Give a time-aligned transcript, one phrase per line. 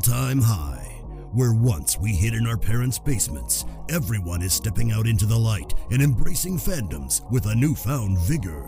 [0.00, 0.86] all time high.
[1.32, 5.74] Where once we hid in our parents' basements, everyone is stepping out into the light
[5.90, 8.62] and embracing fandoms with a newfound vigor.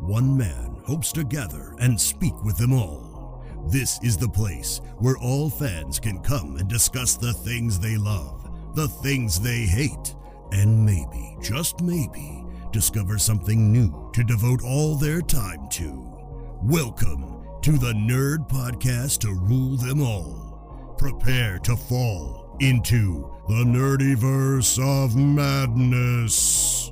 [0.00, 3.44] One man hopes to gather and speak with them all.
[3.68, 8.48] This is the place where all fans can come and discuss the things they love,
[8.74, 10.14] the things they hate,
[10.52, 16.06] and maybe, just maybe, discover something new to devote all their time to.
[16.62, 20.45] Welcome to the Nerd Podcast to rule them all.
[20.98, 26.90] Prepare to fall into the nerdyverse of madness.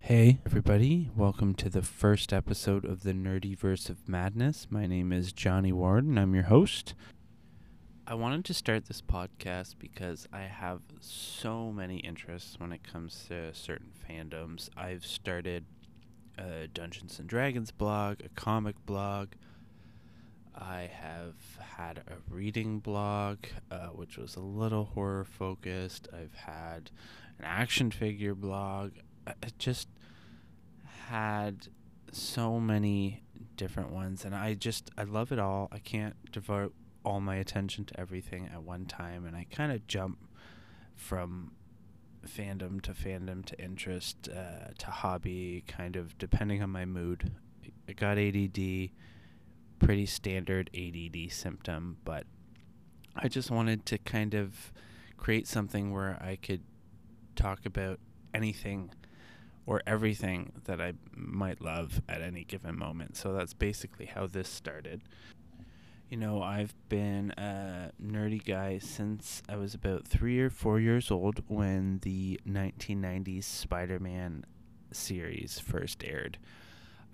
[0.00, 4.66] Hey, everybody, welcome to the first episode of the Nerdyverse of Madness.
[4.68, 6.94] My name is Johnny Ward, and I'm your host.
[8.04, 13.26] I wanted to start this podcast because I have so many interests when it comes
[13.28, 14.68] to certain fandoms.
[14.76, 15.64] I've started
[16.36, 19.28] a Dungeons and Dragons blog, a comic blog.
[20.52, 23.38] I have had a reading blog,
[23.70, 26.08] uh, which was a little horror focused.
[26.12, 26.90] I've had
[27.38, 28.94] an action figure blog.
[29.28, 29.88] I just
[31.08, 31.68] had
[32.10, 33.22] so many
[33.56, 35.68] different ones, and I just I love it all.
[35.70, 39.86] I can't devote all my attention to everything at one time, and I kind of
[39.86, 40.18] jump
[40.94, 41.52] from
[42.26, 47.32] fandom to fandom to interest uh, to hobby, kind of depending on my mood.
[47.88, 48.90] I got ADD,
[49.78, 52.24] pretty standard ADD symptom, but
[53.16, 54.72] I just wanted to kind of
[55.16, 56.62] create something where I could
[57.36, 57.98] talk about
[58.34, 58.90] anything
[59.66, 63.16] or everything that I might love at any given moment.
[63.16, 65.02] So that's basically how this started.
[66.12, 71.10] You know, I've been a nerdy guy since I was about three or four years
[71.10, 74.44] old when the 1990s Spider Man
[74.92, 76.36] series first aired.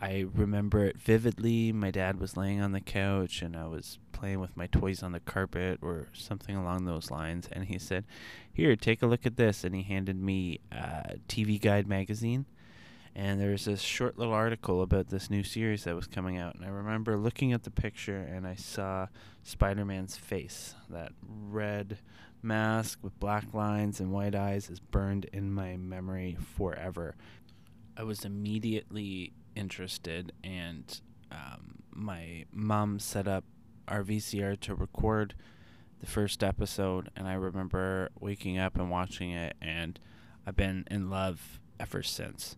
[0.02, 1.70] I remember it vividly.
[1.70, 5.12] My dad was laying on the couch and I was playing with my toys on
[5.12, 7.48] the carpet or something along those lines.
[7.52, 8.04] And he said,
[8.52, 9.62] Here, take a look at this.
[9.62, 12.46] And he handed me uh, a TV Guide magazine.
[13.14, 16.54] And there was this short little article about this new series that was coming out.
[16.54, 19.08] And I remember looking at the picture and I saw
[19.42, 20.74] Spider Man's face.
[20.88, 21.98] That red
[22.42, 27.16] mask with black lines and white eyes is burned in my memory forever.
[27.96, 31.00] I was immediately interested, and
[31.32, 33.44] um, my mom set up
[33.88, 35.34] our VCR to record
[36.00, 37.10] the first episode.
[37.16, 39.98] And I remember waking up and watching it, and
[40.46, 42.56] I've been in love ever since.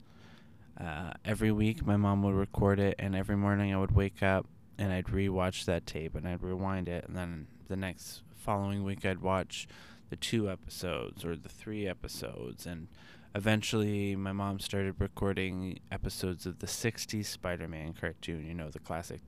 [0.80, 4.46] Uh, every week, my mom would record it, and every morning I would wake up
[4.78, 9.04] and I'd rewatch that tape and I'd rewind it, and then the next following week
[9.04, 9.69] I'd watch
[10.08, 12.88] the two episodes or the three episodes, and
[13.34, 19.26] eventually my mom started recording episodes of the 60s Spider-Man cartoon, you know, the classic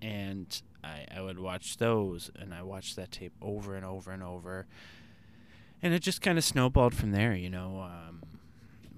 [0.00, 4.22] and I, I would watch those and I watched that tape over and over and
[4.22, 4.66] over
[5.82, 7.80] and it just kind of snowballed from there, you know.
[7.82, 8.22] Um,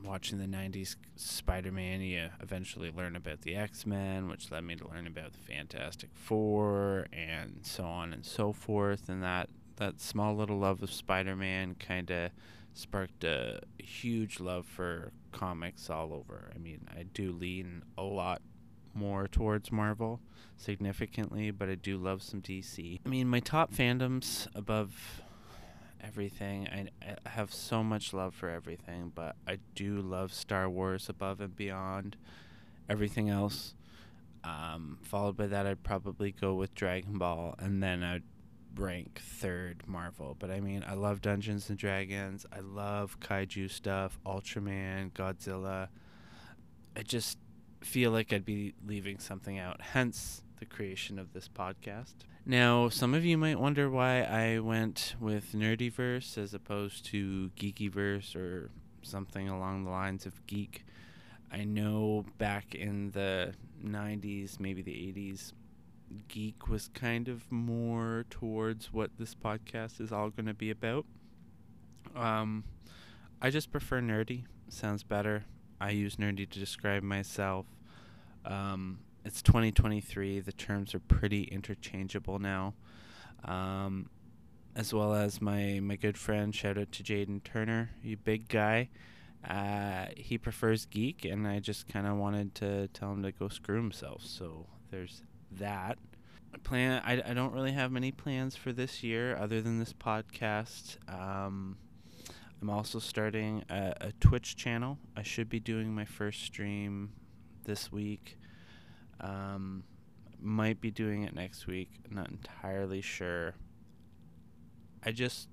[0.04, 4.76] watching the 90s Spider Man, you eventually learn about the X Men, which led me
[4.76, 9.08] to learn about the Fantastic Four, and so on and so forth.
[9.08, 12.30] And that, that small little love of Spider Man kind of
[12.74, 16.50] sparked a huge love for comics all over.
[16.54, 18.42] I mean, I do lean a lot
[18.94, 20.20] more towards Marvel
[20.56, 23.00] significantly, but I do love some DC.
[23.04, 25.22] I mean, my top fandoms above
[26.02, 26.68] everything.
[26.68, 31.40] I, I have so much love for everything, but I do love Star Wars above
[31.40, 32.16] and beyond
[32.88, 33.74] everything else.
[34.42, 38.22] Um, followed by that, I'd probably go with Dragon Ball, and then I'd
[38.74, 40.36] rank third Marvel.
[40.38, 42.46] But I mean, I love Dungeons and Dragons.
[42.52, 45.88] I love kaiju stuff, Ultraman, Godzilla.
[46.96, 47.38] I just
[47.82, 49.80] feel like I'd be leaving something out.
[49.80, 52.14] Hence the creation of this podcast.
[52.46, 58.34] Now, some of you might wonder why I went with Nerdyverse as opposed to Geekyverse
[58.34, 58.70] or
[59.02, 60.84] something along the lines of geek.
[61.52, 63.54] I know back in the
[63.84, 65.52] 90s, maybe the 80s,
[66.28, 71.04] geek was kind of more towards what this podcast is all going to be about.
[72.16, 72.64] Um,
[73.42, 74.44] I just prefer nerdy.
[74.68, 75.44] Sounds better.
[75.80, 77.66] I use nerdy to describe myself.
[78.44, 80.40] Um, it's 2023.
[80.40, 82.74] The terms are pretty interchangeable now.
[83.44, 84.10] Um,
[84.76, 88.88] as well as my, my good friend, shout out to Jaden Turner, you big guy.
[89.48, 93.48] Uh, he prefers geek, and I just kind of wanted to tell him to go
[93.48, 94.22] screw himself.
[94.24, 95.22] So there's
[95.52, 95.98] that.
[96.62, 100.96] plan I, I don't really have many plans for this year other than this podcast.
[101.08, 101.78] Um,
[102.60, 104.98] I'm also starting a, a Twitch channel.
[105.16, 107.12] I should be doing my first stream
[107.64, 108.36] this week.
[109.20, 109.84] Um,
[110.40, 111.90] might be doing it next week.
[112.10, 113.54] Not entirely sure.
[115.04, 115.48] I just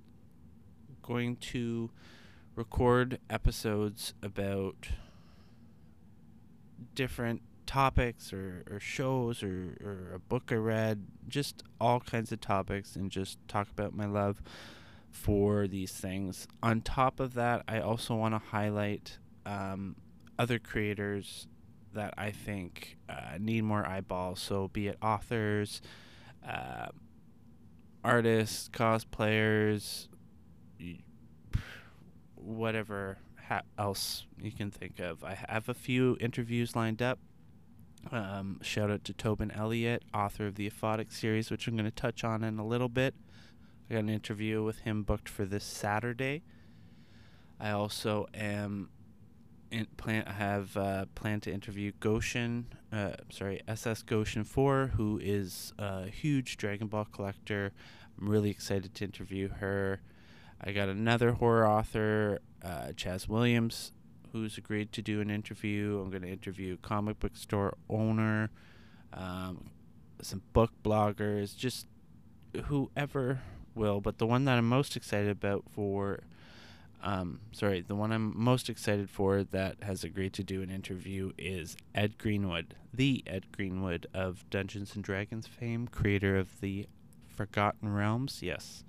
[1.01, 1.89] going to
[2.55, 4.89] record episodes about
[6.95, 12.41] different topics or, or shows or, or a book I read, just all kinds of
[12.41, 14.41] topics, and just talk about my love
[15.11, 16.47] for these things.
[16.63, 19.95] On top of that, I also want to highlight um,
[20.39, 21.47] other creators
[21.97, 24.39] that I think uh, need more eyeballs.
[24.39, 25.81] So, be it authors,
[26.47, 26.87] uh,
[28.03, 30.07] artists, cosplayers,
[32.35, 33.17] whatever
[33.47, 35.23] ha- else you can think of.
[35.23, 37.19] I have a few interviews lined up.
[38.11, 41.91] Um, shout out to Tobin Elliott, author of the Aphotic series, which I'm going to
[41.91, 43.15] touch on in a little bit.
[43.89, 46.43] I got an interview with him booked for this Saturday.
[47.59, 48.89] I also am
[49.71, 55.73] in plan have uh, planned to interview Goshen, uh, sorry SS Goshen Four, who is
[55.77, 57.73] a huge Dragon Ball collector.
[58.19, 60.01] I'm really excited to interview her.
[60.61, 63.91] I got another horror author, uh, Chaz Williams,
[64.31, 65.99] who's agreed to do an interview.
[66.01, 68.49] I'm going to interview comic book store owner,
[69.13, 69.69] um,
[70.21, 71.87] some book bloggers, just
[72.65, 73.41] whoever
[73.75, 74.01] will.
[74.01, 76.21] But the one that I'm most excited about for,
[77.03, 81.31] um, sorry, the one I'm most excited for that has agreed to do an interview
[81.37, 86.87] is Ed Greenwood, the Ed Greenwood of Dungeons and Dragons fame, creator of the
[87.27, 88.41] Forgotten Realms.
[88.41, 88.83] Yes.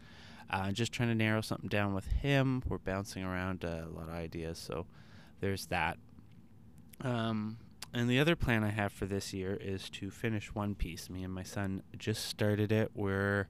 [0.51, 2.63] Uh, just trying to narrow something down with him.
[2.67, 4.87] We're bouncing around uh, a lot of ideas, so
[5.41, 5.99] there's that.
[7.03, 7.59] Um,
[7.93, 11.11] and the other plan I have for this year is to finish One Piece.
[11.11, 12.91] Me and my son just started it.
[12.95, 13.49] We're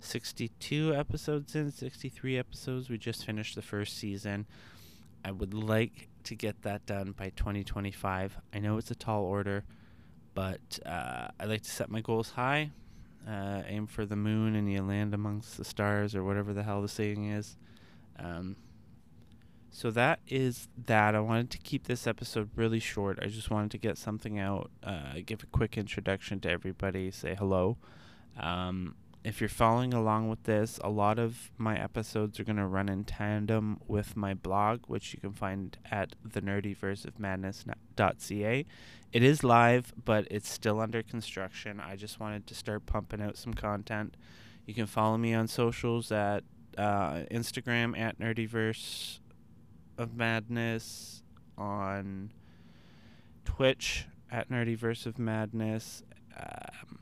[0.00, 2.88] 62 episodes in, 63 episodes.
[2.90, 4.46] We just finished the first season.
[5.24, 8.38] I would like to get that done by 2025.
[8.52, 9.64] I know it's a tall order,
[10.34, 12.70] but uh, I like to set my goals high
[13.28, 16.82] uh, aim for the moon and you land amongst the stars or whatever the hell
[16.82, 17.56] the saying is.
[18.18, 18.56] Um,
[19.70, 21.14] so that is that.
[21.14, 23.18] I wanted to keep this episode really short.
[23.22, 27.36] I just wanted to get something out, uh, give a quick introduction to everybody, say
[27.36, 27.76] hello.
[28.38, 32.66] Um, if you're following along with this, a lot of my episodes are going to
[32.66, 38.64] run in tandem with my blog, which you can find at thenerdyverseofmadness.ca.
[39.12, 41.80] It is live, but it's still under construction.
[41.80, 44.16] I just wanted to start pumping out some content.
[44.64, 46.44] You can follow me on socials at
[46.78, 49.18] uh, Instagram at nerdyverse
[49.98, 51.22] of madness,
[51.58, 52.32] on
[53.44, 56.02] Twitch at nerdyverse of madness.
[56.38, 57.00] Um,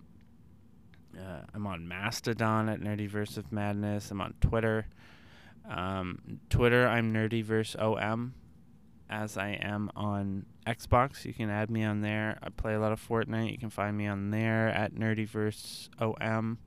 [1.19, 4.11] uh, I'm on Mastodon at Nerdyverse of Madness.
[4.11, 4.87] I'm on Twitter.
[5.69, 8.35] Um, Twitter, I'm Nerdyverse OM,
[9.11, 11.25] as I am on Xbox.
[11.25, 12.39] You can add me on there.
[12.43, 13.53] I play a lot of Fortnite.
[13.53, 16.59] You can find me on there at Nerdyverse OM.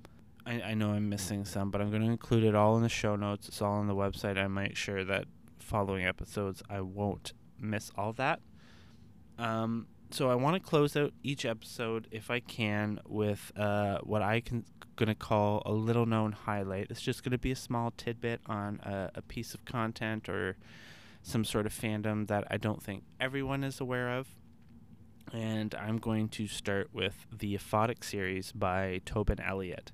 [0.45, 2.89] I, I know I'm missing some, but I'm going to include it all in the
[2.89, 3.47] show notes.
[3.47, 4.37] It's all on the website.
[4.37, 5.25] I make sure that
[5.59, 8.39] following episodes I won't miss all that.
[9.37, 14.21] Um, so I want to close out each episode, if I can, with uh, what
[14.21, 14.65] I can
[14.95, 16.87] gonna call a little known highlight.
[16.89, 20.57] It's just gonna be a small tidbit on a, a piece of content or
[21.23, 24.27] some sort of fandom that I don't think everyone is aware of.
[25.33, 29.91] And I'm going to start with the Aphotic series by Tobin Elliott.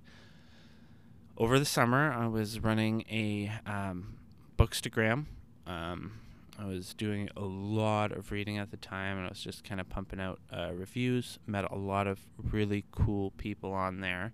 [1.38, 4.18] Over the summer, I was running a um,
[4.58, 5.26] Bookstagram.
[5.68, 6.14] Um,
[6.60, 9.80] I was doing a lot of reading at the time, and I was just kind
[9.80, 11.38] of pumping out uh, reviews.
[11.46, 12.20] Met a lot of
[12.52, 14.34] really cool people on there.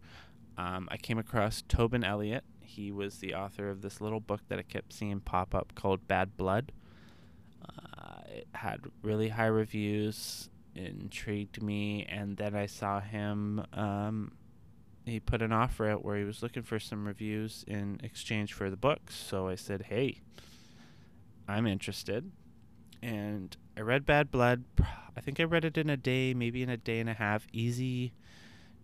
[0.57, 2.43] Um, I came across Tobin Elliott.
[2.61, 6.07] He was the author of this little book that I kept seeing pop up called
[6.07, 6.71] Bad Blood.
[7.61, 13.65] Uh, it had really high reviews, intrigued me, and then I saw him.
[13.73, 14.31] Um,
[15.05, 18.69] he put an offer out where he was looking for some reviews in exchange for
[18.69, 19.15] the books.
[19.15, 20.21] So I said, "Hey,
[21.47, 22.31] I'm interested."
[23.01, 24.63] And I read Bad Blood.
[25.15, 27.47] I think I read it in a day, maybe in a day and a half.
[27.51, 28.13] Easy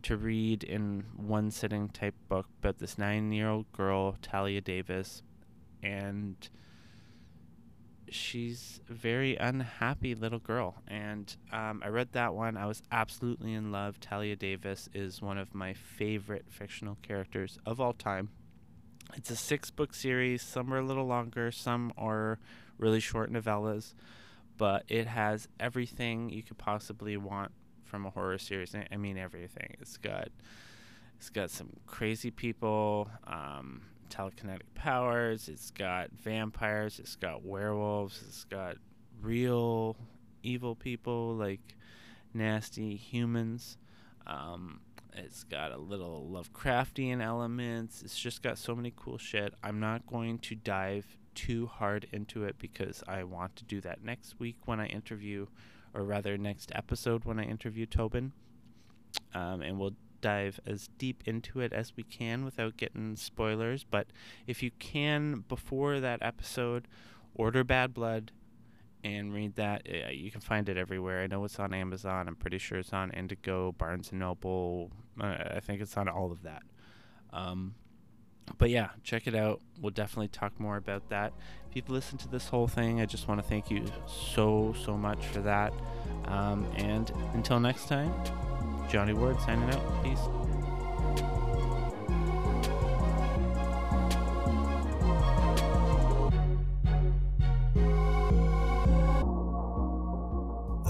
[0.03, 5.23] to read in one sitting type book about this nine year old girl, Talia Davis,
[5.83, 6.49] and
[8.09, 10.75] she's a very unhappy little girl.
[10.87, 12.57] And um, I read that one.
[12.57, 13.99] I was absolutely in love.
[13.99, 18.29] Talia Davis is one of my favorite fictional characters of all time.
[19.15, 20.41] It's a six book series.
[20.41, 22.39] Some are a little longer, some are
[22.77, 23.93] really short novellas,
[24.57, 27.51] but it has everything you could possibly want
[27.83, 28.75] from a horror series.
[28.75, 29.75] I mean, everything.
[29.81, 30.29] It's got
[31.17, 35.49] It's got some crazy people, um, telekinetic powers.
[35.49, 36.99] It's got vampires.
[36.99, 38.23] It's got werewolves.
[38.25, 38.77] It's got
[39.21, 39.97] real
[40.43, 41.75] evil people like
[42.33, 43.77] nasty humans.
[44.27, 44.79] Um,
[45.13, 48.01] it's got a little Lovecraftian elements.
[48.03, 49.53] It's just got so many cool shit.
[49.63, 54.03] I'm not going to dive too hard into it because I want to do that
[54.03, 55.47] next week when I interview,
[55.93, 58.33] or rather, next episode when I interview Tobin.
[59.33, 63.83] Um, and we'll dive as deep into it as we can without getting spoilers.
[63.83, 64.07] But
[64.47, 66.87] if you can, before that episode,
[67.33, 68.31] order Bad Blood
[69.03, 69.87] and read that.
[69.89, 71.21] Uh, you can find it everywhere.
[71.21, 72.27] I know it's on Amazon.
[72.27, 74.91] I'm pretty sure it's on Indigo, Barnes and Noble.
[75.19, 76.63] Uh, I think it's on all of that.
[77.31, 77.75] Um,
[78.57, 79.61] but yeah, check it out.
[79.79, 81.33] We'll definitely talk more about that.
[81.69, 84.97] If you've listened to this whole thing, I just want to thank you so, so
[84.97, 85.71] much for that.
[86.25, 88.13] Um, and until next time,
[88.89, 90.03] Johnny Ward signing out.
[90.03, 90.48] Peace.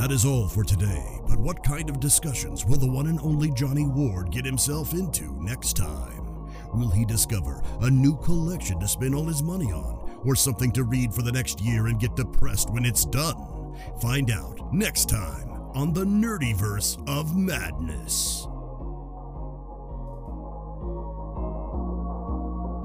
[0.10, 3.52] That is all for today, but what kind of discussions will the one and only
[3.52, 6.50] Johnny Ward get himself into next time?
[6.74, 10.84] Will he discover a new collection to spend all his money on, or something to
[10.84, 13.76] read for the next year and get depressed when it's done?
[14.02, 18.49] Find out next time on the Nerdyverse of Madness.